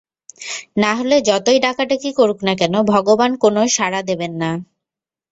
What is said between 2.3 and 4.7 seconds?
না কেন, ভগবান কোনো সাড়া দেবেন না।